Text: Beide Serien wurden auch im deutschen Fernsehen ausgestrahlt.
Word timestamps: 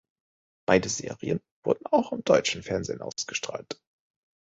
Beide 0.67 0.89
Serien 0.89 1.39
wurden 1.63 1.85
auch 1.85 2.11
im 2.11 2.23
deutschen 2.23 2.63
Fernsehen 2.63 3.03
ausgestrahlt. 3.03 3.79